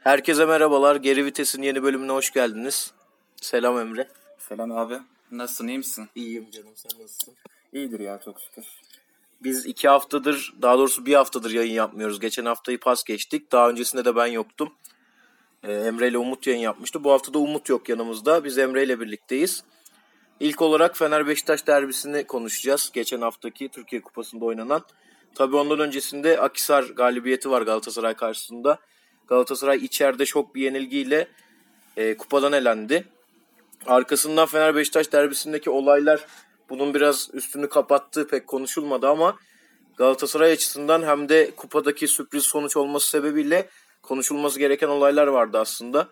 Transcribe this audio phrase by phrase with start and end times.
[0.00, 0.96] Herkese merhabalar.
[0.96, 2.92] Geri Vites'in yeni bölümüne hoş geldiniz.
[3.36, 4.08] Selam Emre.
[4.38, 4.98] Selam abi.
[5.30, 6.08] Nasılsın iyi misin?
[6.14, 7.34] İyiyim canım sen nasılsın?
[7.72, 8.64] İyidir ya çok şükür.
[9.42, 12.20] Biz iki haftadır daha doğrusu bir haftadır yayın yapmıyoruz.
[12.20, 13.52] Geçen haftayı pas geçtik.
[13.52, 14.72] Daha öncesinde de ben yoktum.
[15.64, 17.04] Ee, Emre ile Umut yayın yapmıştı.
[17.04, 18.44] Bu hafta da Umut yok yanımızda.
[18.44, 19.64] Biz Emre ile birlikteyiz.
[20.40, 22.90] İlk olarak Fener Beşiktaş derbisini konuşacağız.
[22.92, 24.82] Geçen haftaki Türkiye Kupası'nda oynanan.
[25.34, 28.78] Tabii ondan öncesinde Akisar galibiyeti var Galatasaray karşısında.
[29.30, 31.28] Galatasaray içeride şok bir yenilgiyle
[31.96, 33.04] e, kupadan elendi.
[33.86, 36.26] Arkasından Fener Beşiktaş derbisindeki olaylar
[36.68, 39.36] bunun biraz üstünü kapattığı pek konuşulmadı ama
[39.96, 43.68] Galatasaray açısından hem de kupadaki sürpriz sonuç olması sebebiyle
[44.02, 46.08] konuşulması gereken olaylar vardı aslında.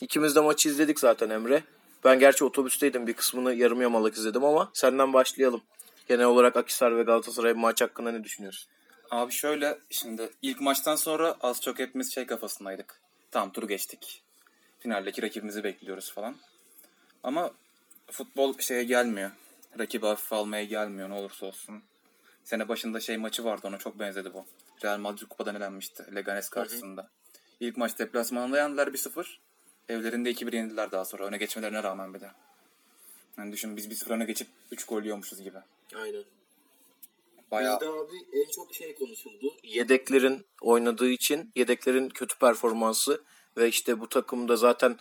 [0.00, 1.62] İkimiz de maçı izledik zaten Emre.
[2.04, 5.60] Ben gerçi otobüsteydim bir kısmını yarım yamalak izledim ama senden başlayalım.
[6.08, 8.70] Genel olarak Akisar ve Galatasaray maç hakkında ne düşünüyorsun?
[9.10, 13.00] Abi şöyle şimdi ilk maçtan sonra az çok hepimiz şey kafasındaydık.
[13.30, 14.22] Tamam turu geçtik.
[14.78, 16.36] Finaldeki rakibimizi bekliyoruz falan.
[17.22, 17.50] Ama
[18.10, 19.30] futbol şeye gelmiyor.
[19.78, 21.82] Rakibi hafife almaya gelmiyor ne olursa olsun.
[22.44, 24.46] Sene başında şey maçı vardı ona çok benzedi bu.
[24.84, 27.10] Real Madrid kupadan elenmişti Leganes karşısında.
[27.60, 29.26] İlk maç deplasmanda yendiler 1-0.
[29.88, 32.30] Evlerinde 2-1 yendiler daha sonra öne geçmelerine rağmen bir de.
[33.38, 35.58] Yani düşün biz 1-0 öne geçip 3 gol yiyormuşuz gibi.
[35.96, 36.24] Aynen.
[37.50, 39.54] Bayağı Bizde abi en çok şey konuşuldu.
[39.62, 43.22] Yedeklerin oynadığı için yedeklerin kötü performansı
[43.56, 44.98] ve işte bu takımda zaten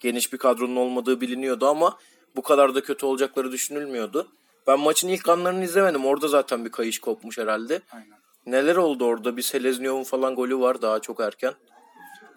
[0.00, 1.98] geniş bir kadronun olmadığı biliniyordu ama
[2.36, 4.28] bu kadar da kötü olacakları düşünülmüyordu.
[4.66, 6.04] Ben maçın ilk anlarını izlemedim.
[6.04, 7.80] Orada zaten bir kayış kopmuş herhalde.
[7.92, 8.22] aynen.
[8.46, 9.36] Neler oldu orada?
[9.36, 11.54] Bir Selezniov'un falan golü var daha çok erken.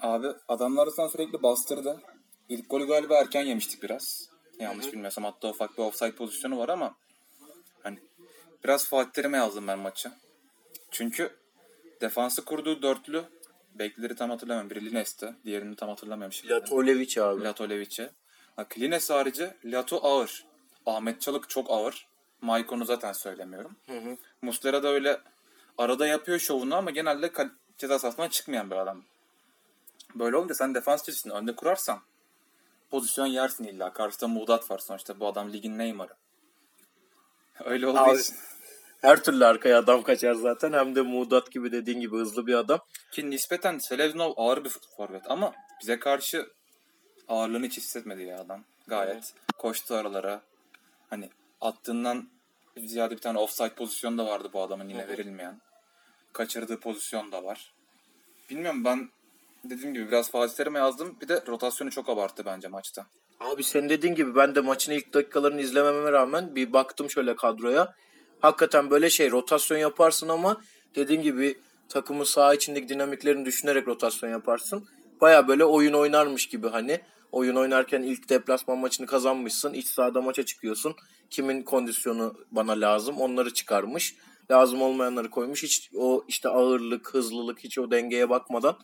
[0.01, 2.01] Abi adamlar sana sürekli bastırdı.
[2.49, 4.29] İlk golü galiba erken yemiştik biraz.
[4.59, 6.95] Yanlış bilmiyorsam hatta ufak bir offside pozisyonu var ama
[7.83, 7.99] hani
[8.65, 10.11] biraz Fatih Terim'e yazdım ben maçı.
[10.91, 11.35] Çünkü
[12.01, 13.23] defansı kurduğu dörtlü
[13.75, 14.69] bekleri tam hatırlamıyorum.
[14.69, 15.35] Biri Lines'ti.
[15.45, 16.53] Diğerini tam hatırlamıyorum şimdi.
[16.53, 17.43] Latolevic abi.
[17.43, 18.09] Lato Levic'i.
[18.55, 20.45] Ha, Klines harici Lato ağır.
[20.85, 22.07] Ahmet Çalık çok ağır.
[22.41, 23.75] Maikon'u zaten söylemiyorum.
[24.41, 25.21] Muslera da öyle
[25.77, 29.03] arada yapıyor şovunu ama genelde kal- ceza sahasından çıkmayan bir adam.
[30.15, 31.99] Böyle olunca sen defans çizgisini önde kurarsan
[32.89, 33.93] pozisyon yersin illa.
[33.93, 35.19] Karşıda Muğdat var sonuçta.
[35.19, 36.13] Bu adam ligin Neymar'ı.
[37.63, 38.35] Öyle olduğu Abi, için.
[39.05, 40.73] Her türlü arkaya adam kaçar zaten.
[40.73, 42.79] Hem de Muğdat gibi dediğin gibi hızlı bir adam.
[43.11, 46.47] Ki nispeten Seleznov ağır bir forvet ama bize karşı
[47.27, 48.63] ağırlığını hiç hissetmedi ya adam.
[48.87, 50.41] Gayet koştu aralara.
[51.09, 51.29] Hani
[51.61, 52.29] attığından
[52.77, 55.61] ziyade bir tane offside pozisyonu da vardı bu adamın yine verilmeyen.
[56.33, 57.73] Kaçırdığı pozisyon da var.
[58.49, 59.09] Bilmiyorum ben
[59.63, 61.17] dediğim gibi biraz Fatih Terim'e yazdım.
[61.21, 63.05] Bir de rotasyonu çok abarttı bence maçta.
[63.39, 67.93] Abi sen dediğin gibi ben de maçın ilk dakikalarını izlememe rağmen bir baktım şöyle kadroya.
[68.39, 70.61] Hakikaten böyle şey rotasyon yaparsın ama
[70.95, 71.57] dediğin gibi
[71.89, 74.87] takımın saha içindeki dinamiklerini düşünerek rotasyon yaparsın.
[75.21, 77.01] Baya böyle oyun oynarmış gibi hani.
[77.31, 79.73] Oyun oynarken ilk deplasman maçını kazanmışsın.
[79.73, 80.95] iç sahada maça çıkıyorsun.
[81.29, 84.15] Kimin kondisyonu bana lazım onları çıkarmış.
[84.51, 85.63] Lazım olmayanları koymuş.
[85.63, 88.77] Hiç o işte ağırlık, hızlılık hiç o dengeye bakmadan.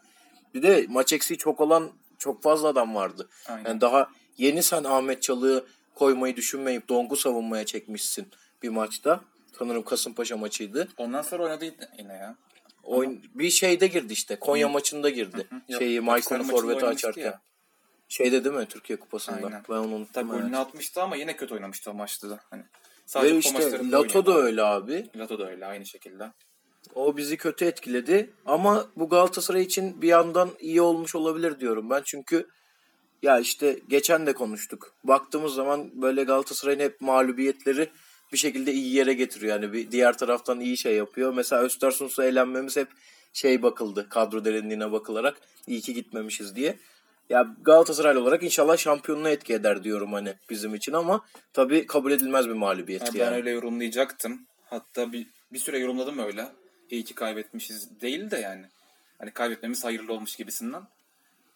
[0.53, 3.29] Bir de maç eksiği çok olan çok fazla adam vardı.
[3.49, 3.69] Aynen.
[3.69, 8.27] Yani daha yeni sen Ahmet Çalık'ı koymayı düşünmeyip Dong'u savunmaya çekmişsin
[8.63, 9.21] bir maçta.
[9.61, 10.87] Sanırım Kasımpaşa maçıydı.
[10.97, 11.65] Ondan sonra oynadı
[11.99, 12.35] yine ya.
[12.83, 14.35] Oyun, bir şeyde girdi işte.
[14.35, 15.47] Konya maçında girdi.
[15.79, 17.23] Şeyi forvete oynamıştı açarken.
[17.23, 17.41] ya.
[18.09, 19.45] Şeyde değil mi Türkiye Kupası'nda?
[19.45, 19.63] Aynen.
[19.69, 20.13] Ben onu unuttum.
[20.13, 22.39] Tabii golünü atmıştı ama yine kötü oynamıştı o maçta da.
[22.49, 22.65] Hani Ve
[23.05, 25.09] sadece işte maçlarında Lato da öyle abi.
[25.15, 26.31] Lato da öyle aynı şekilde.
[26.95, 28.29] O bizi kötü etkiledi.
[28.45, 32.01] Ama bu Galatasaray için bir yandan iyi olmuş olabilir diyorum ben.
[32.05, 32.47] Çünkü
[33.21, 34.93] ya işte geçen de konuştuk.
[35.03, 37.89] Baktığımız zaman böyle Galatasaray'ın hep mağlubiyetleri
[38.33, 39.55] bir şekilde iyi yere getiriyor.
[39.61, 41.33] Yani bir diğer taraftan iyi şey yapıyor.
[41.33, 42.87] Mesela Östersund'a eğlenmemiz hep
[43.33, 44.09] şey bakıldı.
[44.09, 46.77] Kadro derinliğine bakılarak iyi ki gitmemişiz diye.
[47.29, 52.47] Ya Galatasaraylı olarak inşallah şampiyonluğu etki eder diyorum hani bizim için ama tabii kabul edilmez
[52.47, 53.19] bir mağlubiyet yani.
[53.19, 54.41] Ben öyle yorumlayacaktım.
[54.65, 56.47] Hatta bir, bir süre yorumladım öyle.
[56.89, 58.65] İyi ki kaybetmişiz değil de yani.
[59.17, 60.81] Hani kaybetmemiz hayırlı olmuş gibisinden.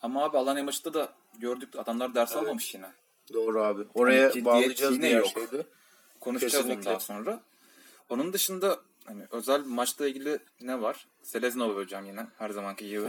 [0.02, 2.86] Ama abi Alanya maçında da gördük adamlar ders almamış yine.
[3.34, 3.84] Doğru abi.
[3.94, 5.28] Oraya Hani ciddiyet bağlayacağız yine diğer yok.
[5.28, 5.64] şeyde.
[6.25, 6.89] Konuşacağız onu Kesinlikle.
[6.92, 7.39] daha sonra.
[8.10, 11.07] Onun dışında hani özel maçla ilgili ne var?
[11.24, 13.07] Seleznov'u böleceğim yine her zamanki gibi.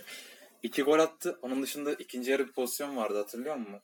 [0.62, 1.38] İki gol attı.
[1.42, 3.80] Onun dışında ikinci yarı bir pozisyon vardı hatırlıyor musun?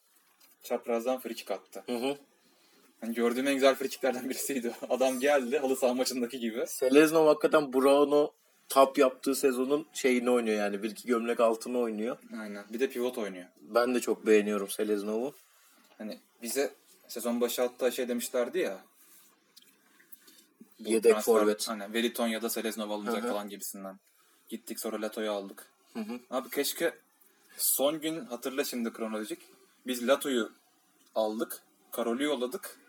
[0.62, 1.82] Çaprazdan frikik attı.
[1.86, 2.16] Hı hı.
[3.00, 4.74] Hani gördüğüm en güzel frikiklerden birisiydi.
[4.88, 6.66] Adam geldi halı saha maçındaki gibi.
[6.66, 8.32] Seleznov hakikaten Brown'u
[8.68, 10.82] tap yaptığı sezonun şeyini oynuyor yani.
[10.82, 12.16] Bir iki gömlek altını oynuyor.
[12.40, 12.64] Aynen.
[12.72, 13.46] Bir de pivot oynuyor.
[13.60, 15.34] Ben de çok beğeniyorum Seleznov'u.
[15.98, 16.74] Hani bize
[17.14, 18.84] sezon başı hatta şey demişlerdi ya.
[20.81, 21.69] bu Yedek transfer- forvet.
[21.69, 23.32] Hani Veliton ya da Seleznov alınacak Hı hı.
[23.32, 23.99] falan gibisinden.
[24.49, 25.66] Gittik sonra Lato'yu aldık.
[25.93, 26.20] Hı hı.
[26.31, 26.94] Abi keşke
[27.56, 29.38] Son gün hatırla şimdi kronolojik.
[29.87, 30.52] Biz Lato'yu
[31.14, 31.62] aldık.
[31.90, 32.81] Karol'ü yolladık.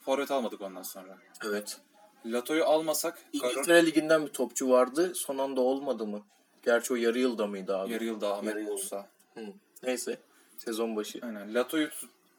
[0.00, 1.18] Forvet almadık ondan sonra.
[1.44, 1.80] Evet.
[2.26, 5.12] Lato'yu almasak Karol İngiltere Ligi'nden bir topçu vardı.
[5.14, 6.22] Son anda olmadı mı?
[6.62, 7.92] Gerçi o yarı yılda mıydı abi?
[7.92, 8.64] yarı yılda Ahmet Yarı.
[8.64, 9.08] Musa.
[9.34, 9.46] Hı.
[9.82, 10.18] Neyse.
[10.58, 11.18] Sezon başı.
[11.22, 11.54] Aynen.
[11.54, 11.90] Lato'yu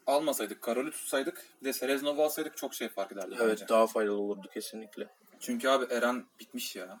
[0.06, 3.68] almasaydık, Karol'ü tutsaydık bir de Seleznov'u alsaydık çok şey fark ederdi Evet bence.
[3.68, 5.08] daha faydalı olurdu kesinlikle.
[5.40, 7.00] Çünkü abi Eren bitmiş ya.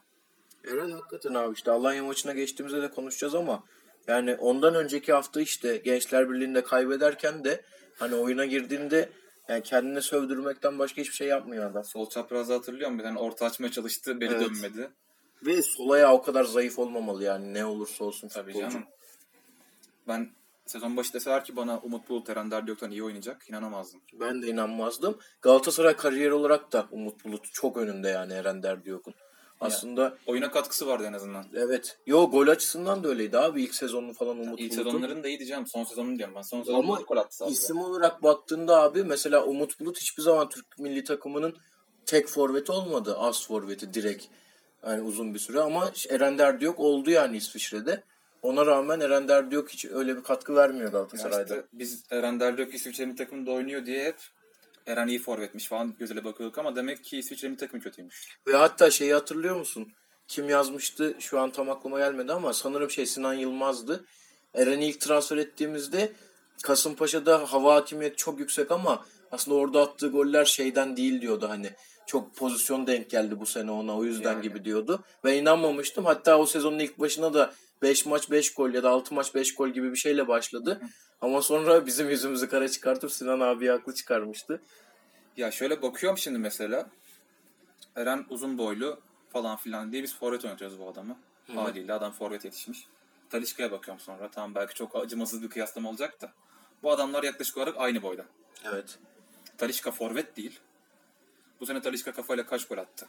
[0.68, 3.64] Eren hakikaten abi işte Alanya maçına geçtiğimizde de konuşacağız ama
[4.06, 7.64] yani ondan önceki hafta işte Gençler Birliği'nde kaybederken de
[7.98, 9.08] hani oyuna girdiğinde
[9.48, 11.84] yani kendine sövdürmekten başka hiçbir şey yapmıyor adam.
[11.84, 12.98] Sol çaprazı hatırlıyor musun?
[12.98, 14.42] Bir tane orta açmaya çalıştı, beli Evet.
[14.50, 14.90] dönmedi.
[15.46, 18.72] Ve sol ayağı o kadar zayıf olmamalı yani ne olursa olsun Tabii futbolcu.
[18.72, 18.86] canım.
[20.08, 20.30] Ben
[20.72, 24.00] sezon başı deseler ki bana Umut Bulut, Eren Derdiyok'tan iyi oynayacak inanamazdım.
[24.20, 25.18] Ben de inanmazdım.
[25.42, 29.14] Galatasaray kariyer olarak da Umut Bulut çok önünde yani Eren Derdiyok'un.
[29.60, 31.46] Aslında Oyuna katkısı vardı en azından.
[31.54, 31.98] evet.
[32.06, 34.90] Yo gol açısından da öyleydi abi ilk sezonu falan Umut İlk Bulut'un.
[34.90, 35.66] sezonların da iyi diyeceğim.
[35.66, 36.42] Son sezonunu diyorum ben.
[36.42, 37.54] Son sezonunda gol attı sadece.
[37.54, 41.56] İsim olarak baktığında abi mesela Umut Bulut hiçbir zaman Türk milli takımının
[42.06, 43.16] tek forveti olmadı.
[43.18, 44.24] Az forveti direkt.
[44.86, 48.04] Yani uzun bir süre ama Eren Derdiyok oldu yani İsviçre'de.
[48.42, 51.42] Ona rağmen Eren Derdiyok hiç öyle bir katkı vermiyor Galatasaray'da.
[51.42, 54.16] işte biz Eren Derdiyok İsviçre'nin takımında oynuyor diye hep
[54.86, 58.38] Eren iyi forvetmiş falan gözüyle bakıyorduk ama demek ki İsviçre'nin takımı kötüymüş.
[58.46, 59.92] Ve hatta şeyi hatırlıyor musun?
[60.28, 64.04] Kim yazmıştı şu an tam aklıma gelmedi ama sanırım şey Sinan Yılmaz'dı.
[64.54, 66.12] Eren'i ilk transfer ettiğimizde
[66.62, 71.70] Kasımpaşa'da hava hakimiyeti çok yüksek ama aslında orada attığı goller şeyden değil diyordu hani.
[72.06, 74.42] Çok pozisyon denk geldi bu sene ona o yüzden Yani.
[74.42, 75.04] gibi diyordu.
[75.24, 76.04] Ben inanmamıştım.
[76.04, 79.54] Hatta o sezonun ilk başına da 5 maç 5 gol ya da 6 maç 5
[79.54, 80.80] gol gibi bir şeyle başladı.
[81.20, 84.62] Ama sonra bizim yüzümüzü kara çıkartıp Sinan abi haklı çıkarmıştı.
[85.36, 86.86] Ya şöyle bakıyorum şimdi mesela.
[87.96, 89.00] Eren uzun boylu
[89.32, 91.18] falan filan diye biz forvet oynatıyoruz bu adamı.
[91.54, 92.86] Haliyle adam forvet yetişmiş.
[93.30, 94.30] Talişka'ya bakıyorum sonra.
[94.30, 96.32] Tamam belki çok acımasız bir kıyaslama olacak da.
[96.82, 98.24] Bu adamlar yaklaşık olarak aynı boyda.
[98.64, 98.98] Evet.
[99.58, 100.60] Talişka forvet değil.
[101.60, 103.06] Bu sene Talişka kafayla kaç gol attı?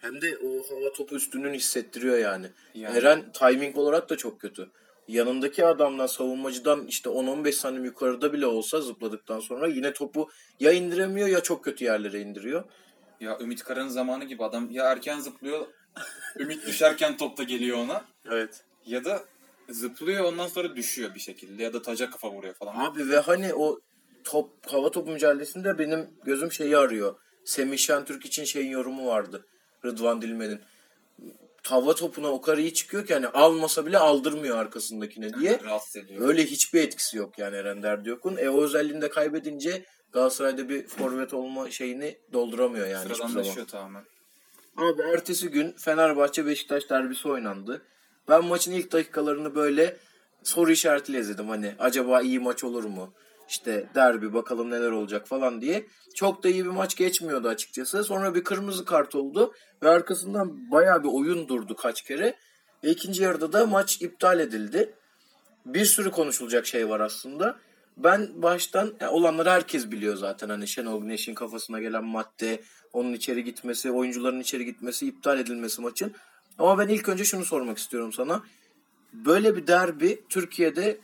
[0.00, 2.46] Hem de o hava topu üstünlüğünü hissettiriyor yani.
[2.74, 2.98] Yani.
[2.98, 4.70] Eren timing olarak da çok kötü.
[5.08, 10.30] Yanındaki adamdan savunmacıdan işte 10-15 santim yukarıda bile olsa zıpladıktan sonra yine topu
[10.60, 12.64] ya indiremiyor ya çok kötü yerlere indiriyor.
[13.20, 15.66] Ya Ümit Kara'nın zamanı gibi adam ya erken zıplıyor.
[16.38, 18.04] Ümit düşerken top da geliyor ona.
[18.30, 18.64] Evet.
[18.86, 19.24] Ya da
[19.68, 21.62] zıplıyor ondan sonra düşüyor bir şekilde.
[21.62, 22.76] Ya da taca kafa vuruyor falan.
[22.76, 23.80] Abi ve hani o
[24.24, 27.16] top hava topu mücadelesinde benim gözüm şeyi arıyor.
[27.44, 29.46] Semih Şentürk için şeyin yorumu vardı.
[29.86, 30.60] Rıdvan Dilmen'in.
[31.62, 35.60] Hava topuna o kadar iyi çıkıyor ki hani almasa bile aldırmıyor arkasındakine diye.
[35.64, 36.28] Rahatsız ediyor.
[36.28, 38.36] Öyle hiçbir etkisi yok yani Eren Derdiyok'un.
[38.36, 43.44] E o özelliğini de kaybedince Galatasaray'da bir forvet olma şeyini dolduramıyor yani hiçbir Sıradan zaman.
[43.48, 44.04] düşüyor tamamen.
[44.76, 47.82] Abi ertesi gün Fenerbahçe Beşiktaş derbisi oynandı.
[48.28, 49.96] Ben maçın ilk dakikalarını böyle
[50.42, 51.48] soru işaretiyle izledim.
[51.48, 53.12] Hani acaba iyi maç olur mu?
[53.48, 55.86] İşte derbi bakalım neler olacak falan diye.
[56.14, 58.04] Çok da iyi bir maç geçmiyordu açıkçası.
[58.04, 59.52] Sonra bir kırmızı kart oldu
[59.82, 62.36] ve arkasından bayağı bir oyun durdu kaç kere.
[62.84, 64.94] Ve ikinci yarıda da maç iptal edildi.
[65.66, 67.56] Bir sürü konuşulacak şey var aslında.
[67.96, 70.48] Ben baştan ya olanları herkes biliyor zaten.
[70.48, 72.60] Hani Şenol Güneş'in kafasına gelen madde,
[72.92, 76.12] onun içeri gitmesi, oyuncuların içeri gitmesi, iptal edilmesi maçın.
[76.58, 78.42] Ama ben ilk önce şunu sormak istiyorum sana.
[79.12, 81.00] Böyle bir derbi Türkiye'de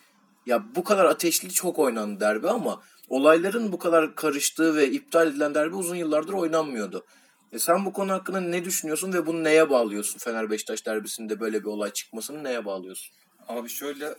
[0.46, 5.54] ya bu kadar ateşli çok oynandı derbi ama olayların bu kadar karıştığı ve iptal edilen
[5.54, 7.04] derbi uzun yıllardır oynanmıyordu.
[7.52, 10.18] E sen bu konu hakkında ne düşünüyorsun ve bunu neye bağlıyorsun?
[10.18, 13.14] Fener Beşiktaş derbisinde böyle bir olay çıkmasını neye bağlıyorsun?
[13.48, 14.14] Abi şöyle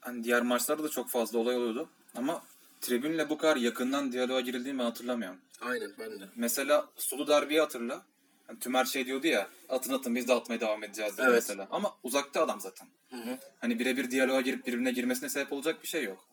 [0.00, 1.88] hani diğer maçlarda da çok fazla olay oluyordu.
[2.16, 2.42] Ama
[2.80, 5.38] tribünle bu kadar yakından diyaloğa girildiğini ben hatırlamıyorum.
[5.60, 6.24] Aynen ben de.
[6.36, 8.02] Mesela Sulu Derbi'yi hatırla.
[8.46, 11.34] Hani Tümer şey diyordu ya atın atın biz de atmaya devam edeceğiz dedi Evet.
[11.34, 11.68] mesela.
[11.70, 12.88] Ama uzakta adam zaten.
[13.60, 16.24] Hani birebir diyaloğa girip birbirine girmesine sebep olacak bir şey yok.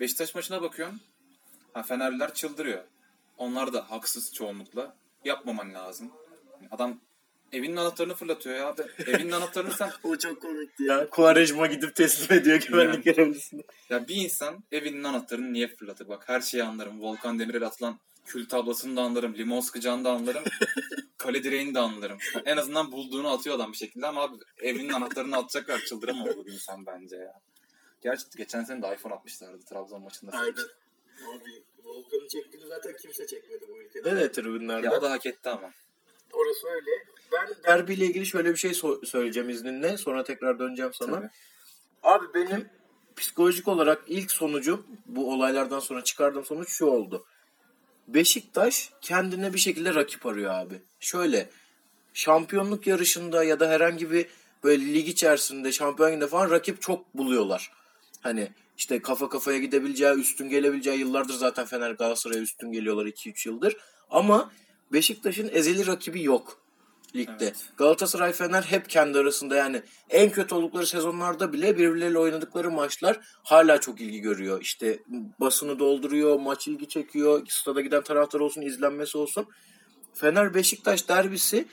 [0.00, 1.00] Beşiktaş maçına bakıyorum.
[1.72, 2.84] Ha, Fenerliler çıldırıyor.
[3.38, 4.96] Onlar da haksız çoğunlukla.
[5.24, 6.12] Yapmaman lazım.
[6.70, 7.00] Adam
[7.52, 8.74] evinin anahtarını fırlatıyor ya.
[9.06, 9.90] Evinin anahtarını sen...
[10.02, 11.10] O çok komikti ya.
[11.10, 13.62] Kuarejma gidip teslim ediyor güvenlik görevlisine.
[13.90, 16.08] Ya bir insan evinin anahtarını niye fırlatır?
[16.08, 17.00] Bak her şeyi anlarım.
[17.02, 19.34] Volkan Demirel atılan kül tablasını da anlarım.
[19.34, 20.44] Limon sıkacağını da anlarım.
[21.26, 22.18] Kale direğini de anlarım.
[22.44, 25.78] En azından bulduğunu atıyor adam bir şekilde ama abi evinin anahtarını atacaklar.
[25.78, 27.40] Çıldıramamalı bir insan bence ya.
[28.02, 30.38] Gerçi geçen sene de iPhone atmışlardı Trabzon maçında.
[30.38, 30.60] Abi
[31.84, 34.10] Volkan'ın çektiğini zaten kimse çekmedi bu ülkede.
[34.10, 34.86] Evet tribünlerde.
[34.86, 35.70] Ya o da hak etti ama.
[36.32, 36.90] Orası öyle.
[37.32, 39.98] Ben derbiyle ilgili şöyle bir şey so- söyleyeceğim izninle.
[39.98, 41.16] Sonra tekrar döneceğim sana.
[41.16, 41.30] Tabii.
[42.02, 42.68] Abi benim
[43.16, 47.26] psikolojik olarak ilk sonucum bu olaylardan sonra çıkardığım sonuç şu oldu.
[48.08, 50.80] Beşiktaş kendine bir şekilde rakip arıyor abi.
[51.00, 51.50] Şöyle
[52.14, 54.26] şampiyonluk yarışında ya da herhangi bir
[54.64, 57.72] böyle lig içerisinde şampiyon liginde falan rakip çok buluyorlar.
[58.20, 58.48] Hani
[58.78, 63.76] işte kafa kafaya gidebileceği, üstün gelebileceği yıllardır zaten Fener Galatasaray'a üstün geliyorlar 2-3 yıldır.
[64.10, 64.52] Ama
[64.92, 66.65] Beşiktaş'ın ezeli rakibi yok
[67.14, 67.32] ligde.
[67.40, 67.56] Evet.
[67.76, 73.80] Galatasaray Fener hep kendi arasında yani en kötü oldukları sezonlarda bile birbirleriyle oynadıkları maçlar hala
[73.80, 74.60] çok ilgi görüyor.
[74.60, 74.98] İşte
[75.40, 79.46] basını dolduruyor, maç ilgi çekiyor, stada giden taraftar olsun, izlenmesi olsun.
[80.14, 81.66] Fener Beşiktaş derbisi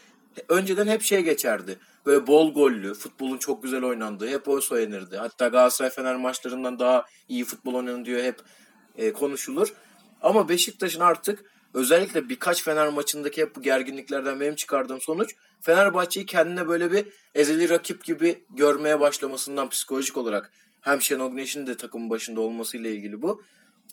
[0.50, 1.80] önceden hep şey geçerdi.
[2.06, 5.18] Böyle bol gollü, futbolun çok güzel oynandığı hep o söylenirdi.
[5.18, 8.42] Hatta Galatasaray Fener maçlarından daha iyi futbol oynanıyor diyor hep
[8.98, 9.74] e, konuşulur.
[10.22, 16.68] Ama Beşiktaş'ın artık özellikle birkaç Fener maçındaki hep bu gerginliklerden benim çıkardığım sonuç Fenerbahçe'yi kendine
[16.68, 20.52] böyle bir ezeli rakip gibi görmeye başlamasından psikolojik olarak
[20.82, 23.44] hem Şenol Güneş'in de takımın başında olmasıyla ilgili bu.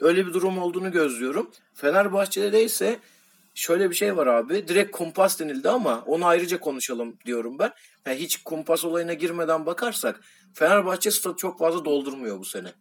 [0.00, 1.50] Öyle bir durum olduğunu gözlüyorum.
[1.74, 2.98] Fenerbahçe'de de ise
[3.54, 4.68] şöyle bir şey var abi.
[4.68, 7.72] Direkt kumpas denildi ama onu ayrıca konuşalım diyorum ben.
[8.06, 10.20] Yani hiç kumpas olayına girmeden bakarsak
[10.54, 12.72] Fenerbahçe stat çok fazla doldurmuyor bu sene.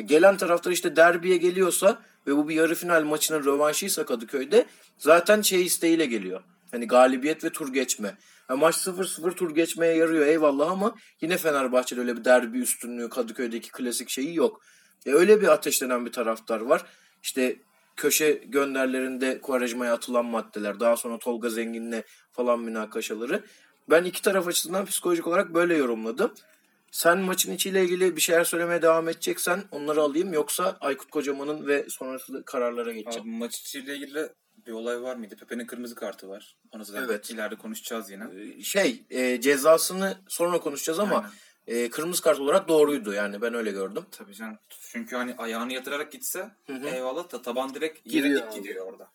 [0.00, 4.66] Gelen taraftar işte derbiye geliyorsa ve bu bir yarı final maçının rövanşıysa Kadıköy'de
[4.98, 6.42] zaten şey isteğiyle geliyor.
[6.70, 8.16] Hani galibiyet ve tur geçme.
[8.48, 13.70] Ha, maç 0-0 tur geçmeye yarıyor eyvallah ama yine Fenerbahçe'de öyle bir derbi üstünlüğü Kadıköy'deki
[13.70, 14.60] klasik şeyi yok.
[15.06, 16.84] E öyle bir ateşlenen bir taraftar var.
[17.22, 17.56] İşte
[17.96, 23.44] köşe gönderlerinde Kuvarajma'ya atılan maddeler, daha sonra Tolga Zengin'le falan münakaşaları.
[23.90, 26.34] Ben iki taraf açısından psikolojik olarak böyle yorumladım.
[26.92, 31.86] Sen maçın içiyle ilgili bir şeyler söylemeye devam edeceksen onları alayım yoksa Aykut Kocaman'ın ve
[31.88, 33.28] sonrası kararlara geçeceğim.
[33.28, 34.28] Abi maç içiyle ilgili
[34.66, 35.36] bir olay var mıydı?
[35.36, 36.56] Pepe'nin kırmızı kartı var.
[36.72, 37.30] Onu zaten Evet.
[37.30, 38.24] ileride konuşacağız yine.
[38.62, 41.84] Şey e, cezasını sonra konuşacağız ama Aynen.
[41.84, 44.04] e, kırmızı kart olarak doğruydu yani ben öyle gördüm.
[44.10, 44.58] Tabii canım.
[44.80, 46.88] Çünkü hani ayağını yatırarak gitse Hı hı.
[46.88, 49.10] eyvallah da taban direkt Giriyor yere dik gidiyor orada.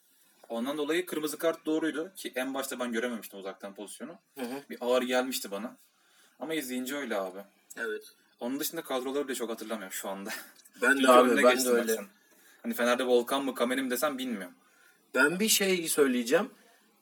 [0.50, 4.16] Ondan dolayı kırmızı kart doğruydu ki en başta ben görememiştim uzaktan pozisyonu.
[4.40, 4.64] Hı hı.
[4.70, 5.78] Bir ağır gelmişti bana.
[6.40, 7.40] Ama izleyince öyle abi.
[7.78, 8.04] Evet.
[8.40, 10.30] Onun dışında kadroları bile çok hatırlamıyorum şu anda.
[10.82, 11.92] Ben de abi ben de öyle.
[11.92, 12.08] maçın.
[12.64, 14.54] Hani Fener'de Volkan mı Kamer'i mi desem bilmiyorum.
[15.16, 16.50] Ben bir şey söyleyeceğim.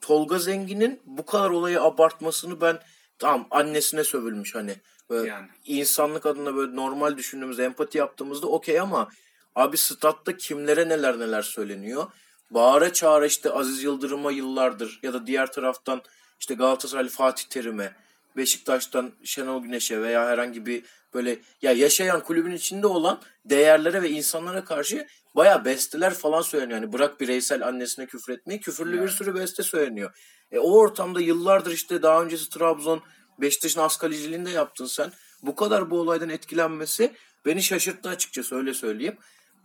[0.00, 2.78] Tolga Zengin'in bu kadar olayı abartmasını ben
[3.18, 4.76] tamam annesine sövülmüş hani.
[5.10, 5.48] Böyle Yani.
[5.64, 9.08] insanlık adına böyle normal düşündüğümüzde empati yaptığımızda okey ama
[9.54, 12.06] abi statta kimlere neler neler söyleniyor.
[12.50, 16.02] Bağıra çağıra işte Aziz Yıldırım'a yıllardır ya da diğer taraftan
[16.40, 17.94] işte Galatasaraylı Fatih Terim'e,
[18.36, 24.64] Beşiktaş'tan Şenol Güneş'e veya herhangi bir böyle ya yaşayan kulübün içinde olan değerlere ve insanlara
[24.64, 26.80] karşı baya besteler falan söyleniyor.
[26.80, 29.10] Yani bırak bireysel annesine küfür etmeyi küfürlü bir Yani.
[29.10, 30.16] sürü beste söyleniyor.
[30.52, 33.02] E, o ortamda yıllardır işte daha öncesi Trabzon,
[33.38, 35.12] Beşiktaş'ın askaliciliğinde yaptın sen.
[35.42, 37.12] Bu kadar bu olaydan etkilenmesi
[37.46, 39.16] beni şaşırttı açıkçası öyle söyleyeyim.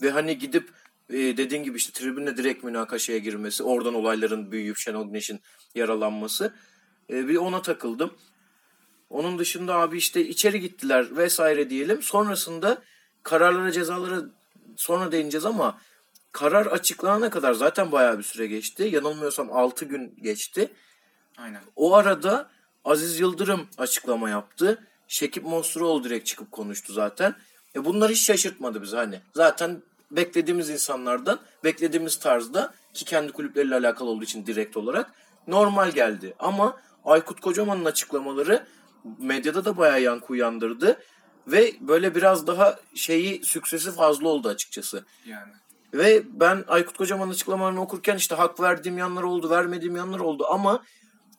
[0.02, 0.70] Ve hani gidip
[1.10, 5.40] e, dediğin gibi işte tribünle direkt münakaşaya girmesi, oradan olayların büyüyüp Şenol Güneş'in
[5.76, 6.54] yaralanması.
[7.10, 8.14] E, bir ona takıldım.
[9.12, 12.02] Onun dışında abi işte içeri gittiler vesaire diyelim.
[12.02, 12.78] Sonrasında
[13.24, 14.22] kararlara cezalara
[14.78, 15.78] sonra değineceğiz ama
[16.32, 18.84] karar açıklanana kadar zaten bayağı bir süre geçti.
[18.84, 20.72] Yanılmıyorsam 6 gün geçti.
[21.38, 21.62] Aynen.
[21.76, 22.50] O arada
[22.86, 24.88] Aziz Yıldırım açıklama yaptı.
[25.08, 27.36] Şekip Monstruoğlu direkt çıkıp konuştu zaten.
[27.76, 29.20] E bunlar hiç şaşırtmadı bizi hani.
[29.36, 35.12] Zaten beklediğimiz insanlardan, beklediğimiz tarzda ki kendi kulüpleriyle alakalı olduğu için direkt olarak
[35.48, 36.34] normal geldi.
[36.40, 38.66] Ama Aykut Kocaman'ın açıklamaları
[39.20, 41.00] medyada da bayağı yankı uyandırdı.
[41.48, 45.06] Ve böyle biraz daha şeyi süksesi fazla oldu açıkçası.
[45.26, 45.52] Yani.
[45.94, 50.84] Ve ben Aykut Kocaman'ın açıklamalarını okurken işte hak verdiğim yanlar oldu, vermediğim yanlar oldu ama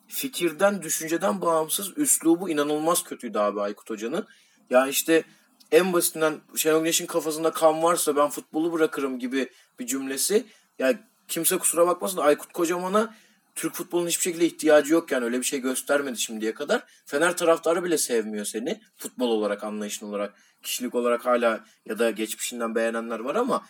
[0.07, 4.27] fikirden, düşünceden bağımsız üslubu inanılmaz kötüydü abi Aykut Hoca'nın.
[4.69, 5.23] Ya işte
[5.71, 10.45] en basitinden Şenol Güneş'in kafasında kan varsa ben futbolu bırakırım gibi bir cümlesi.
[10.79, 10.93] Ya
[11.27, 13.15] kimse kusura bakmasın Aykut Kocaman'a
[13.55, 16.83] Türk futbolunun hiçbir şekilde ihtiyacı yok yani öyle bir şey göstermedi şimdiye kadar.
[17.05, 20.33] Fener taraftarı bile sevmiyor seni futbol olarak, anlayışın olarak,
[20.63, 23.65] kişilik olarak hala ya da geçmişinden beğenenler var ama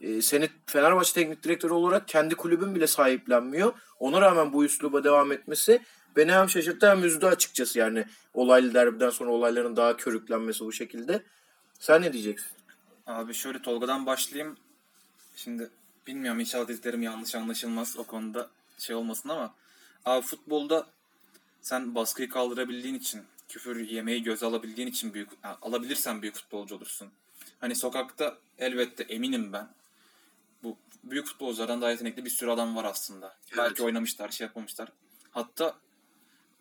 [0.00, 3.72] e, seni Fenerbahçe teknik direktörü olarak kendi kulübün bile sahiplenmiyor.
[3.98, 5.80] Ona rağmen bu üsluba devam etmesi
[6.16, 11.22] beni hem şaşırttı hem üzdü açıkçası yani olaylı derbiden sonra olayların daha körüklenmesi bu şekilde.
[11.78, 12.50] Sen ne diyeceksin?
[13.06, 14.56] Abi şöyle Tolga'dan başlayayım.
[15.36, 15.70] Şimdi
[16.06, 19.54] bilmiyorum inşallah dediklerim yanlış anlaşılmaz o konuda şey olmasın ama
[20.04, 20.86] abi futbolda
[21.60, 25.30] sen baskıyı kaldırabildiğin için küfür yemeği göze alabildiğin için büyük
[25.62, 27.08] alabilirsen büyük futbolcu olursun.
[27.60, 29.68] Hani sokakta elbette eminim ben
[30.62, 33.36] bu büyük futbolculardan daha yetenekli bir sürü adam var aslında.
[33.56, 34.88] Belki oynamışlar, şey yapmamışlar.
[35.30, 35.74] Hatta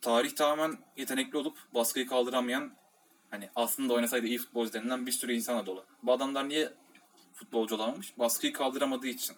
[0.01, 2.71] tarih tamamen yetenekli olup baskıyı kaldıramayan
[3.31, 5.85] hani aslında oynasaydı iyi futbolcu denilen bir sürü insana dolu.
[6.03, 6.73] Bu adamlar niye
[7.33, 8.19] futbolcu olamamış?
[8.19, 9.35] Baskıyı kaldıramadığı için.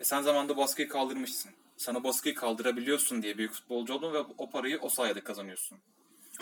[0.00, 1.50] E sen zamanında baskıyı kaldırmışsın.
[1.76, 5.78] Sana baskıyı kaldırabiliyorsun diye büyük futbolcu oldun ve o parayı o sayede kazanıyorsun.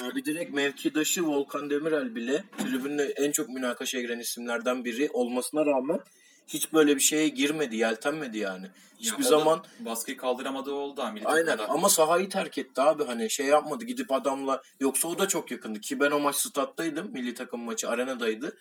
[0.03, 6.01] Abi direkt mevkidaşı Volkan Demirel bile tribünle en çok münakaşaya giren isimlerden biri olmasına rağmen
[6.49, 8.67] hiç böyle bir şeye girmedi, yeltenmedi yani.
[8.99, 11.69] Hiçbir Ya zaman baskıyı kaldıramadığı oldu ha milli aynen takımda.
[11.69, 15.81] ama sahayı terk etti abi hani şey yapmadı gidip adamla yoksa o da çok yakındı
[15.81, 18.57] ki ben o maç stat'taydım milli takım maçı arenadaydı.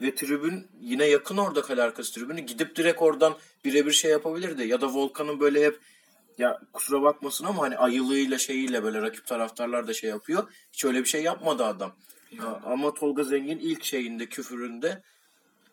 [0.00, 4.80] Ve tribün yine yakın orada kale arkası tribünü gidip direkt oradan birebir şey yapabilirdi ya
[4.80, 5.80] da Volkan'ın böyle hep
[6.38, 10.52] ya kusura bakmasın ama hani ayılığıyla şeyiyle böyle rakip taraftarlar da şey yapıyor.
[10.72, 11.94] Hiç öyle bir şey yapmadı adam.
[12.38, 15.02] Ha, ama Tolga Zengin ilk şeyinde küfüründe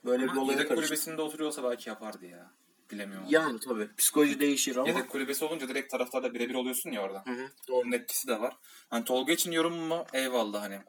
[0.06, 0.88] böyle bir Ama olaya yedek karıştı.
[0.88, 2.52] kulübesinde oturuyorsa belki yapardı ya.
[2.92, 3.28] Bilemiyorum.
[3.30, 4.88] Yani tabii psikoloji değişir ama.
[4.88, 7.24] Yedek kulübesi olunca direkt taraftarla birebir oluyorsun ya orada.
[7.26, 7.50] Hı hı.
[7.72, 8.54] Onun etkisi de var.
[8.90, 10.06] Hani Tolga için yorum mu?
[10.14, 10.80] Eyvallah hani.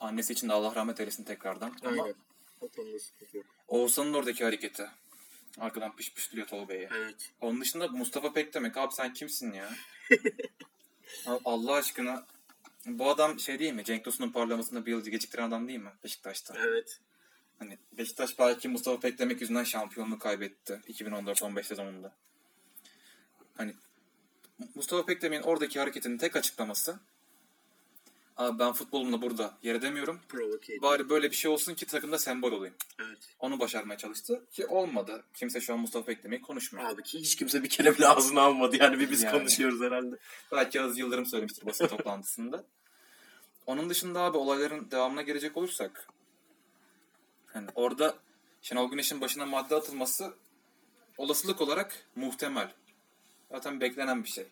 [0.00, 1.72] Annesi için de Allah rahmet eylesin tekrardan.
[1.84, 2.14] Ama Aynen.
[2.62, 3.46] O konuda sıkıntı yok.
[3.68, 4.90] Oğuzhan'ın oradaki hareketi.
[5.58, 6.88] Arkadan piş piş duruyor Tolga'yı.
[6.96, 7.32] Evet.
[7.40, 8.76] Onun dışında Mustafa Pek demek.
[8.76, 9.72] Abi sen kimsin ya?
[11.26, 12.26] Abi Allah aşkına.
[12.86, 13.84] Bu adam şey değil mi?
[13.84, 15.90] Cenk Tosun'un parlamasında bir yıl geciktiren adam değil mi?
[16.04, 16.54] Beşiktaş'ta.
[16.58, 17.00] Evet.
[17.58, 22.12] Hani Beşiktaş belki Mustafa Peklemek yüzünden şampiyonluğu kaybetti 2014-15 sezonunda.
[23.56, 23.74] Hani
[24.74, 27.00] Mustafa Peklemek'in oradaki hareketinin tek açıklaması
[28.36, 30.20] Abi ben futbolumla burada yer edemiyorum.
[30.28, 32.74] Provoke Bari böyle bir şey olsun ki takımda sembol olayım.
[32.98, 33.18] Evet.
[33.38, 35.24] Onu başarmaya çalıştı ki olmadı.
[35.34, 36.88] Kimse şu an Mustafa Peklemek'i konuşmuyor.
[36.88, 39.38] Abi ki hiç kimse bir kere bile ağzını almadı yani bir biz Yani.
[39.38, 40.16] konuşuyoruz herhalde.
[40.52, 42.64] Belki Aziz Yıldırım söylemiştir basın toplantısında.
[43.66, 46.06] Onun dışında abi olayların devamına gelecek olursak
[47.46, 48.14] hani orada
[48.62, 50.34] Şenol Güneş'in başına madde atılması
[51.18, 52.72] olasılık olarak muhtemel.
[53.50, 54.46] Zaten beklenen bir şey.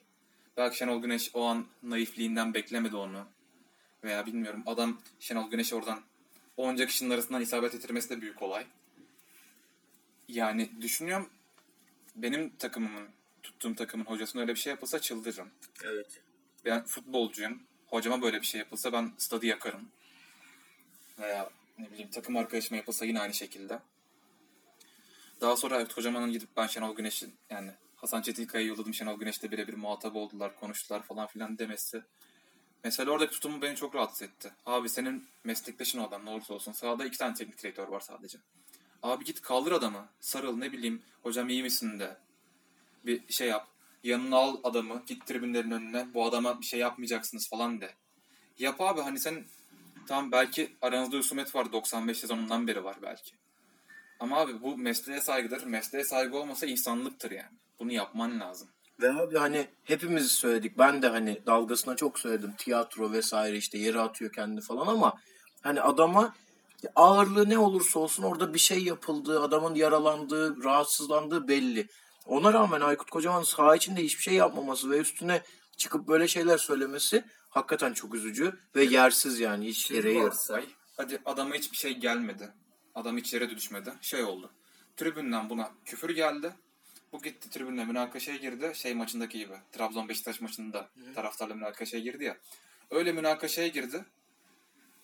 [0.56, 3.26] Belki Şenol Güneş o an naifliğinden beklemedi onu.
[4.04, 6.00] Veya bilmiyorum adam Şenol Güneş'i oradan
[6.56, 8.66] onca kişinin arasından isabet ettirmesi de büyük olay.
[10.28, 11.30] Yani düşünüyorum
[12.16, 13.08] benim takımımın,
[13.42, 15.50] tuttuğum takımın hocasına öyle bir şey yapılsa çıldırırım.
[15.84, 16.20] Evet.
[16.64, 17.62] Ben futbolcuyum.
[17.86, 19.88] Hocama böyle bir şey yapılsa ben stadı yakarım.
[21.18, 23.78] Veya ne bileyim takım arkadaşıma yapılsa yine aynı şekilde.
[25.40, 29.74] Daha sonra evet hocamanın gidip ben Şenol Güneş'in yani Hasan Çetinkaya'yı yolladım Şenol Güneş'le birebir
[29.74, 32.02] muhatap oldular, konuştular falan filan demesi.
[32.84, 34.52] Mesela oradaki tutumu beni çok rahatsız etti.
[34.66, 36.72] Abi senin meslektaşın o adam ne olursa olsun.
[36.72, 38.38] Sahada iki tane teknik direktör var sadece.
[39.02, 40.08] Abi git kaldır adamı.
[40.20, 41.02] Sarıl ne bileyim.
[41.22, 42.16] Hocam iyi misin de.
[43.06, 43.66] Bir şey yap.
[44.02, 45.02] Yanına al adamı.
[45.06, 46.14] Git tribünlerin önüne.
[46.14, 47.94] Bu adama bir şey yapmayacaksınız falan de.
[48.58, 49.44] Yap abi hani sen
[50.06, 53.32] tamam belki aranızda husumet var 95 sezonundan beri var belki.
[54.20, 55.64] Ama abi bu mesleğe saygıdır.
[55.64, 57.56] Mesleğe saygı olmasa insanlıktır yani.
[57.78, 58.68] Bunu yapman lazım.
[59.00, 60.78] Ve abi hani hepimiz söyledik.
[60.78, 62.54] Ben de hani dalgasına çok söyledim.
[62.58, 65.14] Tiyatro vesaire işte yere atıyor kendi falan ama
[65.62, 66.34] hani adama
[66.96, 71.88] ağırlığı ne olursa olsun orada bir şey yapıldığı, adamın yaralandığı, rahatsızlandığı belli.
[72.26, 75.42] Ona rağmen Aykut Kocaman saha içinde hiçbir şey yapmaması ve üstüne
[75.76, 80.24] çıkıp böyle şeyler söylemesi hakikaten çok üzücü ve yersiz yani hiç gereği yok.
[80.24, 80.64] varsay.
[80.96, 82.52] Hadi adama hiçbir şey gelmedi.
[82.94, 83.92] Adam hiç yere düşmedi.
[84.00, 84.50] Şey oldu.
[84.96, 86.52] Tribünden buna küfür geldi.
[87.12, 88.72] Bu gitti tribünle münakaşaya girdi.
[88.74, 89.54] Şey maçındaki gibi.
[89.72, 92.36] Trabzon Beşiktaş maçında taraftarla münakaşaya girdi ya.
[92.90, 94.04] Öyle münakaşaya girdi.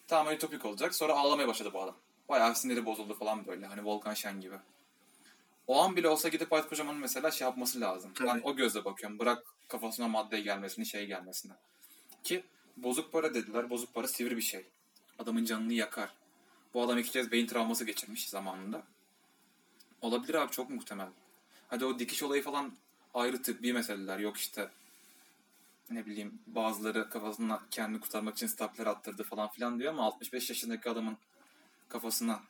[0.06, 0.94] Tamamen ütopik olacak.
[0.94, 1.96] Sonra ağlamaya başladı bu adam.
[2.28, 3.66] Bayağı siniri bozuldu falan böyle.
[3.66, 4.56] Hani Volkan Şen gibi.
[5.66, 8.12] O an bile olsa gidip Aykut Kocaman'ın mesela şey yapması lazım.
[8.14, 8.28] Tabii.
[8.28, 9.18] Ben o gözle bakıyorum.
[9.18, 11.52] Bırak kafasına madde gelmesini, şey gelmesini.
[12.24, 12.44] Ki
[12.76, 13.70] bozuk para dediler.
[13.70, 14.66] Bozuk para sivri bir şey.
[15.18, 16.14] Adamın canını yakar.
[16.74, 18.82] Bu adam iki kez beyin travması geçirmiş zamanında.
[20.02, 21.08] Olabilir abi çok muhtemel.
[21.68, 22.72] Hadi o dikiş olayı falan
[23.14, 24.18] ayrı tıbbi meseleler.
[24.18, 24.70] Yok işte
[25.90, 30.90] ne bileyim bazıları kafasına kendini kurtarmak için stapler attırdı falan filan diyor ama 65 yaşındaki
[30.90, 31.16] adamın
[31.88, 32.40] kafasına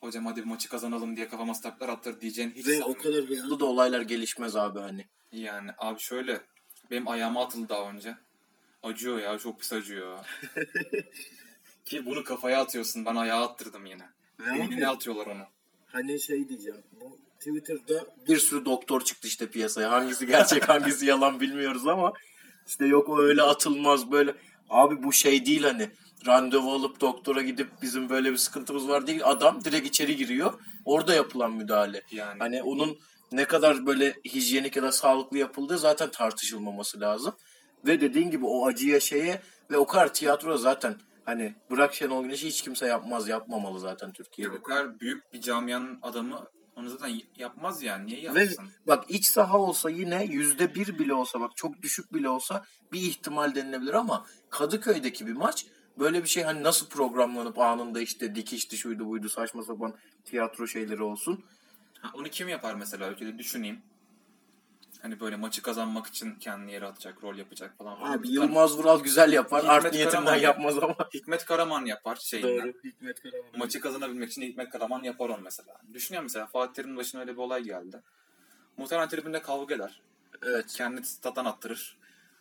[0.00, 3.60] hocam hadi bir maçı kazanalım diye kafama stapler attır diyeceğin hiç Ve o kadar hızlı
[3.60, 5.06] da olaylar gelişmez abi hani.
[5.32, 6.40] Yani abi şöyle
[6.90, 8.16] benim ayağıma atıldı daha önce.
[8.82, 10.18] Acıyor ya çok pis acıyor.
[11.84, 14.08] Ki bunu kafaya atıyorsun ben ayağa attırdım yine.
[14.38, 15.46] Beynine atıyorlar onu.
[15.86, 16.82] Hani şey diyeceğim.
[17.00, 19.90] Bu Twitter'da bir sürü doktor çıktı işte piyasaya.
[19.90, 22.12] Hangisi gerçek hangisi yalan bilmiyoruz ama
[22.66, 24.34] işte yok o öyle atılmaz böyle.
[24.70, 25.90] Abi bu şey değil hani
[26.26, 29.20] randevu alıp doktora gidip bizim böyle bir sıkıntımız var değil.
[29.24, 30.52] Adam direkt içeri giriyor.
[30.84, 32.02] Orada yapılan müdahale.
[32.10, 32.38] Yani.
[32.38, 32.98] Hani onun
[33.32, 37.34] ne kadar böyle hijyenik ya da sağlıklı yapıldığı zaten tartışılmaması lazım.
[37.86, 42.48] Ve dediğin gibi o acıya şeye ve o kadar tiyatro zaten hani bırak Şenol Güneş'i
[42.48, 44.56] hiç kimse yapmaz yapmamalı zaten Türkiye'de.
[44.58, 48.06] O kadar büyük bir camianın adamı onu zaten yapmaz yani.
[48.06, 48.68] Niye Ve yapsın?
[48.86, 53.00] bak iç saha olsa yine yüzde bir bile olsa bak çok düşük bile olsa bir
[53.00, 55.66] ihtimal denilebilir ama Kadıköy'deki bir maç
[55.98, 61.02] böyle bir şey hani nasıl programlanıp anında işte dikişti şuydu buydu saçma sapan tiyatro şeyleri
[61.02, 61.44] olsun.
[62.00, 63.82] Ha, onu kim yapar mesela ülkede düşüneyim.
[65.04, 67.96] Hani böyle maçı kazanmak için kendini yere atacak, rol yapacak falan.
[68.00, 69.62] Abi Yılmaz Vural güzel yapar.
[69.62, 70.96] Hikmet Art niyetinden Karaman yapmaz ama.
[71.14, 72.56] Hikmet Karaman yapar şeyinden.
[72.56, 72.72] Doğru.
[72.84, 73.50] Hikmet Karaman.
[73.56, 75.80] Maçı kazanabilmek için Hikmet Karaman yapar onu mesela.
[75.94, 78.00] Düşünüyorum mesela Fatih Terim'in başına öyle bir olay geldi.
[78.76, 80.00] Muhtemelen tribünde kavga eder.
[80.42, 80.72] Evet.
[80.76, 81.96] Kendi statan attırır.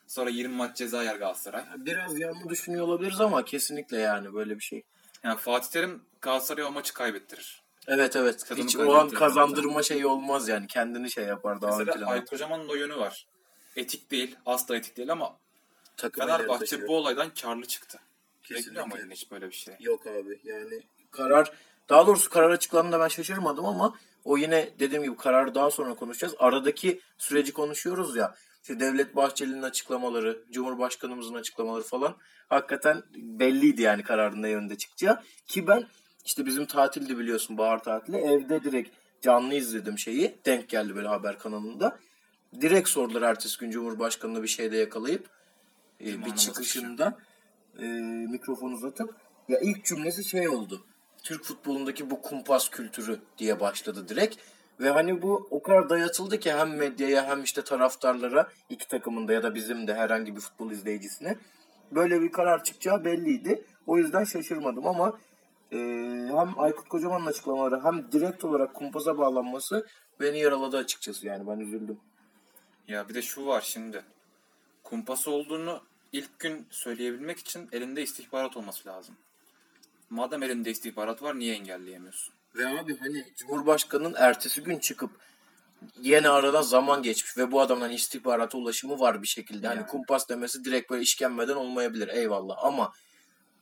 [0.08, 1.64] Sonra 20 maç ceza yer Galatasaray.
[1.78, 4.84] Biraz yanlış düşünüyor olabiliriz ama kesinlikle yani böyle bir şey.
[5.24, 7.63] Yani Fatih Terim Galatasaray'a o maçı kaybettirir.
[7.88, 8.44] Evet evet.
[8.44, 10.68] Kazanıp Hiç o an kazandırma şeyi olmaz yani.
[10.68, 12.10] Kendini şey yapar daha Mesela plana.
[12.10, 13.28] Aykut Kocaman'ın o yönü var.
[13.76, 15.38] Etik değil, asla etik değil ama
[15.98, 16.88] Takım Fenerbahçe taşıyor.
[16.88, 18.00] bu olaydan karlı çıktı.
[18.44, 18.86] Kesinlikle.
[18.86, 19.76] Bekliyor hiç böyle bir şey?
[19.80, 21.52] Yok abi yani karar
[21.90, 26.36] daha doğrusu karar açıklandığında ben şaşırmadım ama o yine dediğim gibi kararı daha sonra konuşacağız.
[26.40, 28.36] Aradaki süreci konuşuyoruz ya.
[28.62, 32.16] İşte Devlet Bahçeli'nin açıklamaları, Cumhurbaşkanımızın açıklamaları falan
[32.50, 35.24] hakikaten belliydi yani kararın ne yönde çıkacağı.
[35.48, 35.88] Ki ben
[36.26, 38.18] işte bizim tatildi biliyorsun bahar tatili.
[38.18, 38.90] Evde direkt
[39.22, 40.36] canlı izledim şeyi.
[40.46, 42.00] Denk geldi böyle haber kanalında.
[42.62, 45.30] Direkt sordular ertesi gün Cumhurbaşkanı'nı bir şeyde yakalayıp
[46.02, 47.18] e, bir çıkışında
[47.80, 47.84] e,
[48.32, 49.16] mikrofon uzatıp
[49.50, 50.86] ya ilk cümlesi şey oldu.
[51.24, 54.38] Türk futbolundaki bu kumpas kültürü diye başladı direkt.
[54.80, 59.44] Ve hani bu o kadar dayatıldı ki hem medyaya hem işte taraftarlara iki takımında ya
[59.44, 61.38] da bizim de herhangi bir futbol izleyicisine
[61.92, 63.66] böyle bir karar çıkacağı belliydi.
[63.88, 65.20] O yüzden şaşırmadım ama
[65.74, 65.78] e,
[66.38, 69.88] hem Aykut Kocaman'ın açıklamaları hem direkt olarak kumpasa bağlanması
[70.20, 72.00] beni yaraladı açıkçası yani ben üzüldüm.
[72.88, 74.04] Ya bir de şu var şimdi.
[74.84, 75.82] Kumpas olduğunu
[76.12, 79.16] ilk gün söyleyebilmek için elinde istihbarat olması lazım.
[80.10, 82.34] Madem elinde istihbarat var niye engelleyemiyorsun?
[82.56, 85.12] Ve abi hani Cumhurbaşkanı'nın ertesi gün çıkıp
[86.02, 89.68] yeni aradan zaman geçmiş ve bu adamın hani istihbarata ulaşımı var bir şekilde.
[89.68, 89.88] Hani Yani.
[89.88, 92.92] kumpas demesi direkt böyle işkenmeden olmayabilir eyvallah ama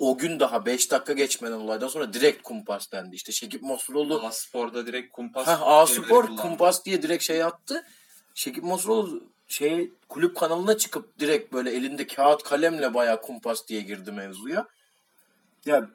[0.01, 3.15] o gün daha 5 dakika geçmeden olaydan sonra direkt kumpas dendi.
[3.15, 7.83] İşte Şekip Mosuroğlu A Spor'da direkt kumpas Heh, A Spor kumpas diye direkt şey attı.
[8.35, 14.11] Şekip Mosuroğlu şey kulüp kanalına çıkıp direkt böyle elinde kağıt kalemle bayağı kumpas diye girdi
[14.11, 14.67] mevzuya.
[15.65, 15.89] Ya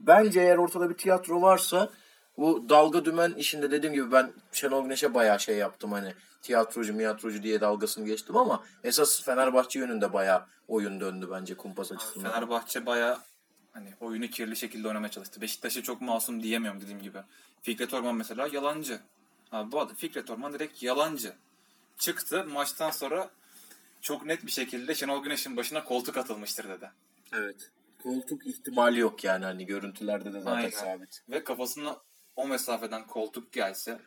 [0.00, 1.90] bence eğer ortada bir tiyatro varsa
[2.36, 7.42] bu dalga dümen işinde dediğim gibi ben Şenol Güneş'e bayağı şey yaptım hani tiyatrocu miyatrocu
[7.42, 12.32] diye dalgasını geçtim ama esas Fenerbahçe yönünde bayağı oyun döndü bence kumpas açısından.
[12.32, 13.18] Fenerbahçe baya
[13.72, 15.40] hani oyunu kirli şekilde oynamaya çalıştı.
[15.40, 17.18] Beşiktaş'ı çok masum diyemiyorum dediğim gibi.
[17.62, 19.00] Fikret Orman mesela yalancı.
[19.52, 21.34] Abi bu adam Fikret Orman direkt yalancı.
[21.98, 23.30] Çıktı maçtan sonra
[24.00, 26.90] çok net bir şekilde Şenol Güneş'in başına koltuk atılmıştır dedi.
[27.32, 27.70] Evet.
[28.02, 30.70] Koltuk ihtimali yok yani hani görüntülerde de zaten Aynen.
[30.70, 31.22] sabit.
[31.30, 31.96] Ve kafasına
[32.36, 34.00] o mesafeden koltuk gelse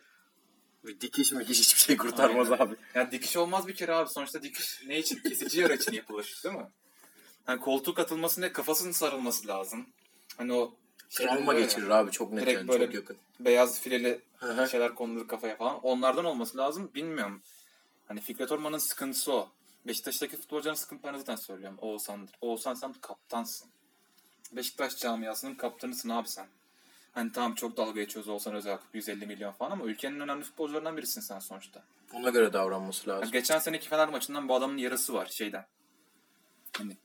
[0.84, 2.64] Ve dikiş mikiş hiçbir şey kurtarmaz Aynen.
[2.64, 2.76] abi.
[2.94, 4.10] Ya dikiş olmaz bir kere abi.
[4.10, 5.18] Sonuçta dikiş ne için?
[5.22, 6.66] Kesici yara için yapılır değil mi?
[7.46, 8.52] Hani koltuk atılması ne?
[8.52, 9.86] Kafasının sarılması lazım.
[10.36, 10.74] Hani o
[11.08, 13.16] şey Travma geçirir abi çok net Direkt yani böyle çok yakın.
[13.40, 14.20] Beyaz fileli
[14.70, 15.80] şeyler konulur kafaya falan.
[15.80, 16.90] Onlardan olması lazım.
[16.94, 17.42] Bilmiyorum.
[18.08, 19.48] Hani Fikret Orman'ın sıkıntısı o.
[19.86, 21.78] Beşiktaş'taki futbolcuların sıkıntılarını zaten söylüyorum.
[21.80, 22.34] Oğuzhan'dır.
[22.40, 23.68] Oğuzhan sen kaptansın.
[24.52, 26.46] Beşiktaş camiasının kaptanısın abi sen.
[27.12, 31.20] Hani tamam çok dalga geçiyoruz Oğuzhan Özakıp 150 milyon falan ama ülkenin önemli futbolcularından birisin
[31.20, 31.82] sen sonuçta.
[32.12, 33.30] Ona göre davranması lazım.
[33.32, 35.66] geçen seneki Fener maçından bu adamın yarası var şeyden.
[36.78, 36.96] Hani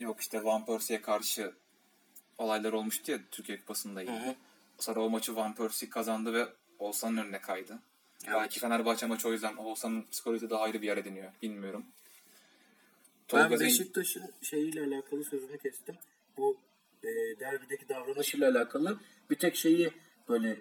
[0.00, 1.52] Yok işte Van Persie'ye karşı
[2.38, 4.34] olaylar olmuştu ya Türkiye Kupası'nda hı.
[4.78, 7.78] Sonra o maçı Van Persie kazandı ve Oğuzhan'ın önüne kaydı.
[8.24, 8.34] Evet.
[8.34, 11.32] Belki Fenerbahçe maçı o yüzden Oğuzhan'ın psikolojisi daha ayrı bir yer ediniyor.
[11.42, 11.84] Bilmiyorum.
[13.32, 15.94] Ben Tolga Zengin- Beşiktaş'ın şeyiyle alakalı sözünü kestim.
[16.36, 16.56] Bu
[17.02, 17.08] e,
[17.40, 18.98] derbideki davranışıyla alakalı
[19.30, 19.90] bir tek şeyi
[20.28, 20.60] böyle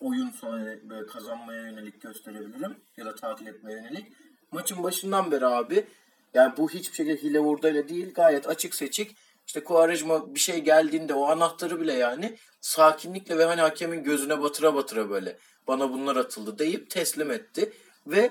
[0.00, 4.06] oyun sonra böyle kazanmaya yönelik gösterebilirim ya da tatil etmeye yönelik.
[4.50, 5.86] Maçın başından beri abi
[6.34, 9.16] yani bu hiçbir şekilde hile hurdayla değil gayet açık seçik.
[9.46, 14.74] İşte Kuvarejma bir şey geldiğinde o anahtarı bile yani sakinlikle ve hani hakemin gözüne batıra
[14.74, 17.72] batıra böyle bana bunlar atıldı deyip teslim etti.
[18.06, 18.30] Ve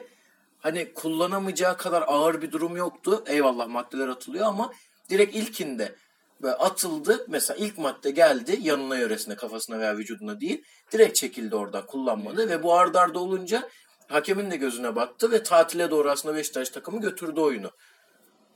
[0.60, 3.24] hani kullanamayacağı kadar ağır bir durum yoktu.
[3.28, 4.74] Eyvallah maddeler atılıyor ama
[5.10, 5.96] direkt ilkinde
[6.42, 7.26] böyle atıldı.
[7.28, 10.64] Mesela ilk madde geldi yanına yöresine kafasına veya vücuduna değil.
[10.92, 13.70] Direkt çekildi oradan kullanmadı ve bu ardarda arda olunca
[14.08, 17.72] hakemin de gözüne battı ve tatile doğru aslında Beşiktaş takımı götürdü oyunu.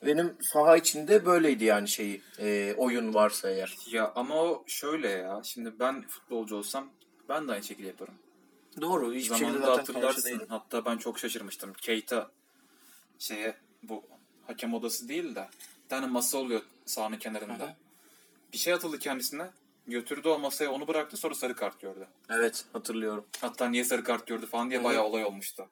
[0.05, 3.77] Benim saha içinde böyleydi yani şeyi e, oyun varsa eğer.
[3.91, 5.41] Ya ama o şöyle ya.
[5.43, 6.89] Şimdi ben futbolcu olsam
[7.29, 8.13] ben de aynı şekilde yaparım.
[8.81, 10.45] Doğru hiçbir şekilde Zamanında karşı hatırlarsın.
[10.49, 11.73] Hatta ben çok şaşırmıştım.
[11.73, 12.31] Keita
[13.19, 14.03] şeye bu
[14.47, 15.49] hakem odası değil de
[15.83, 17.63] bir tane masa oluyor sahanın kenarında.
[17.63, 17.75] Hı.
[18.53, 19.49] Bir şey atıldı kendisine.
[19.87, 22.07] Götürdü o masaya onu bıraktı sonra sarı kart gördü.
[22.29, 23.25] Evet hatırlıyorum.
[23.41, 24.83] Hatta niye sarı kart gördü falan diye Hı.
[24.83, 25.67] bayağı olay olmuştu.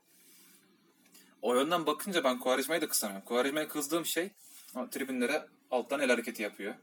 [1.41, 3.26] O yönden bakınca ben Kuvarizma'yı da kısamıyorum.
[3.28, 4.30] Kuvarizma'ya kızdığım şey
[4.91, 6.76] tribünlere alttan el hareketi yapıyor.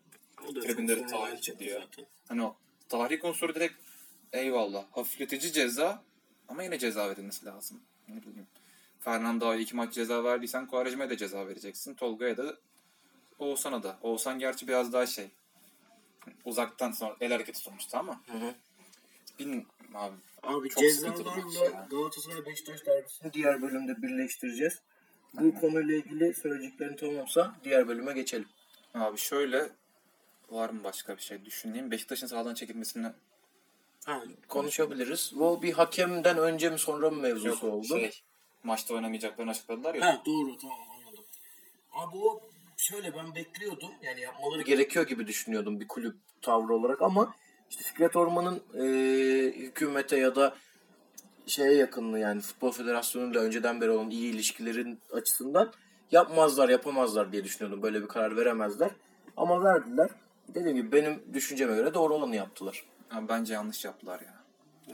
[0.51, 1.81] O da Tribünleri tahrik ediyor.
[1.83, 2.07] zaten.
[2.29, 2.57] Hani o
[2.89, 3.75] tahrik unsuru direkt
[4.33, 6.03] eyvallah hafifletici ceza
[6.49, 7.81] ama yine ceza verilmesi lazım.
[8.09, 8.47] ne bileyim
[9.01, 11.95] Fernando'ya iki maç ceza verdiysen Quaresma'ya da ceza vereceksin.
[11.95, 12.57] Tolga'ya da
[13.39, 13.99] Oğuzhan'a da.
[14.03, 15.29] Oğuzhan gerçi biraz daha şey
[16.45, 18.55] uzaktan sonra el hareketi sonuçta ama Hı hı.
[19.39, 20.15] bilmiyorum abi.
[20.43, 21.87] Abi cezalarla.
[21.91, 24.81] Galatasaray Beşiktaş derbisini diğer bölümde birleştireceğiz.
[25.35, 28.49] Bu konuyla ilgili söyleyeceklerin tamamsa diğer bölüme geçelim.
[28.95, 29.71] Abi şöyle
[30.51, 31.91] var mı başka bir şey düşüneyim.
[31.91, 33.13] Beşiktaş'ın sağdan çekilmesine
[34.05, 35.33] Ha, konuşabiliriz.
[35.37, 37.87] Bu bir hakemden önce mi sonra mı mevzusu oldu?
[37.87, 38.23] şey
[38.63, 40.07] maçta oynamayacaklarını açıkladılar ya.
[40.07, 41.25] Ha doğru tamam anladım.
[41.93, 42.41] Abi o
[42.81, 43.91] şöyle ben bekliyordum.
[44.03, 47.35] Yani yapmaları gerekiyor gibi düşünüyordum bir kulüp tavrı olarak ama
[47.71, 48.85] işte Fikret Orman'ın e,
[49.59, 50.57] hükümete ya da
[51.47, 55.73] şeye yakınlığı yani Futbol Federasyonu'yla önceden beri olan iyi ilişkilerin açısından
[56.11, 57.83] yapmazlar yapamazlar diye düşünüyordum.
[57.83, 58.91] Böyle bir karar veremezler.
[59.37, 60.11] Ama verdiler.
[60.49, 62.85] Dediğim gibi benim düşünceme göre doğru olanı yaptılar.
[63.11, 64.35] Abi bence yanlış yaptılar ya.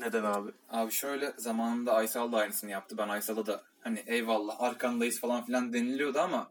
[0.01, 0.51] Neden abi?
[0.71, 2.99] Abi şöyle zamanında Aysal da aynısını yaptı.
[2.99, 6.49] Ben Aysal'a da hani eyvallah arkandayız falan filan deniliyordu ama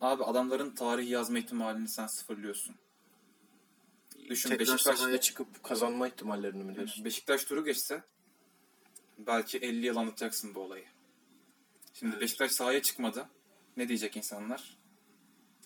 [0.00, 2.76] abi adamların tarih yazma ihtimalini sen sıfırlıyorsun.
[4.28, 7.04] Düşün Tekrar Beşiktaş, sahaya çıkıp kazanma ihtimallerini mi diyorsun?
[7.04, 8.02] Beşiktaş turu geçse
[9.18, 10.84] belki 50 yıl anlatacaksın bu olayı.
[11.94, 13.28] Şimdi Beşiktaş sahaya çıkmadı.
[13.76, 14.78] Ne diyecek insanlar?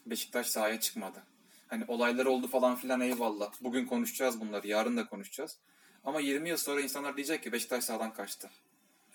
[0.06, 1.22] Beşiktaş sahaya çıkmadı.
[1.68, 3.52] Hani olaylar oldu falan filan eyvallah.
[3.60, 4.68] Bugün konuşacağız bunları.
[4.68, 5.58] Yarın da konuşacağız.
[6.04, 8.50] Ama 20 yıl sonra insanlar diyecek ki Beşiktaş sahadan kaçtı.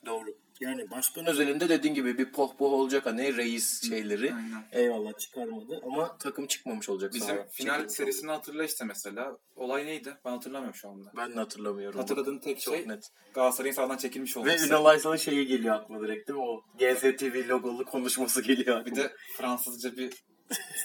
[0.06, 0.38] Doğru.
[0.60, 4.34] Yani başkan özelinde dediğin gibi bir pohpoh olacak hani reis şeyleri.
[4.34, 4.64] Aynen.
[4.72, 7.14] Eyvallah çıkarmadı ama takım çıkmamış olacak.
[7.14, 7.48] Bizim sahaya.
[7.52, 9.38] final Çekilmiş serisini hatırla işte mesela.
[9.56, 10.18] Olay neydi?
[10.26, 11.12] Ben hatırlamıyorum şu anda.
[11.18, 12.00] Ben de hatırlamıyorum.
[12.00, 13.12] Hatırladığın tek Çok şey net.
[13.34, 14.68] Galatasaray'ın sahadan çekilmiş Ve olması.
[14.68, 16.46] Ünal Aysal'ın şeyi geliyor aklıma direkt değil mi?
[16.46, 18.98] O GZTV logolu konuşması geliyor Bir aklıma.
[19.10, 20.14] de Fransızca bir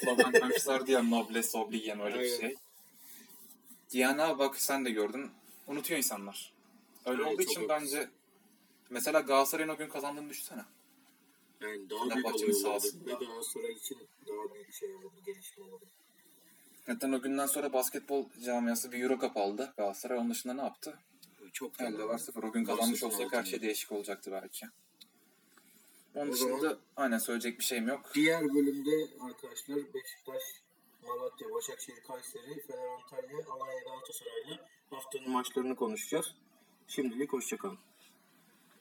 [0.01, 2.55] slogan koymuşlardı ya Noblesse Oblige öyle bir şey.
[3.93, 5.31] Diana bak sen de gördün.
[5.67, 6.53] Unutuyor insanlar.
[7.05, 8.09] Öyle Evet, olduğu için bence
[8.89, 10.61] mesela Galatasaray'ın o gün kazandığını düşünsene.
[11.61, 12.25] Yani daha büyük büyük
[12.65, 13.05] olay olurdu.
[13.05, 15.85] Ve Galatasaray için daha büyük şey olurdu, gelişme olurdu.
[16.87, 19.73] Zaten o günden sonra basketbol camiası bir Euro Cup aldı.
[19.77, 20.99] Galatasaray onun dışında ne yaptı?
[21.53, 22.43] Çok Elde var sıfır.
[22.43, 24.65] O gün kazanmış olsak her şey değişik olacaktı belki.
[26.15, 28.11] Onun O dışında zaman- aynen söyleyecek bir şeyim yok.
[28.13, 30.41] Diğer bölümde arkadaşlar Beşiktaş,
[31.07, 36.35] Malatya, Başakşehir, Kayseri, Fener Antalya, Alanya, Galatasaray'la haftanın maçlarını konuşacağız.
[36.87, 37.77] Şimdilik hoşçakalın.